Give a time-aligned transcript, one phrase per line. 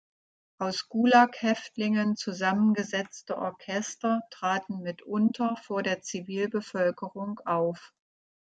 [0.57, 7.93] Aus Gulag-Häftlingen zusammengesetzte Orchester traten mitunter vor der Zivilbevölkerung auf.